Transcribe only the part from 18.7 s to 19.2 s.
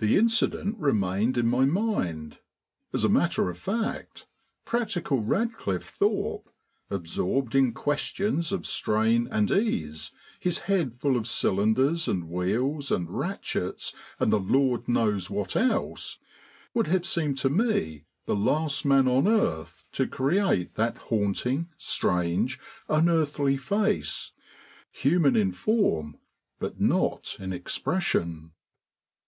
man